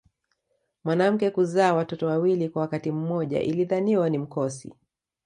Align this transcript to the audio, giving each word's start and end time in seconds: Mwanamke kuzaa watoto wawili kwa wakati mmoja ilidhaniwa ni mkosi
Mwanamke 0.83 1.29
kuzaa 1.29 1.73
watoto 1.73 2.05
wawili 2.07 2.49
kwa 2.49 2.61
wakati 2.61 2.91
mmoja 2.91 3.41
ilidhaniwa 3.41 4.09
ni 4.09 4.17
mkosi 4.17 4.73